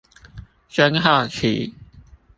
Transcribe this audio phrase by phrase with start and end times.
[0.67, 1.75] 真好奇